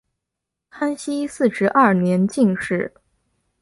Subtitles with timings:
[0.71, 2.91] 康熙四十二年进士。